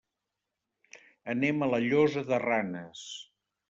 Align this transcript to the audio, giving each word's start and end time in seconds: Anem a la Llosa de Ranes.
Anem 1.35 1.61
a 1.61 1.71
la 1.77 1.83
Llosa 1.87 2.27
de 2.35 2.45
Ranes. 2.49 3.09